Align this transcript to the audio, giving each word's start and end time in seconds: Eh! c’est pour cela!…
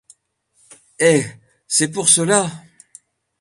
Eh! 0.97 1.23
c’est 1.67 1.91
pour 1.91 2.09
cela!… 2.09 2.49